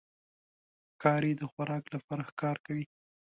[0.91, 2.85] ښکاري د خوراک لپاره ښکار کوي.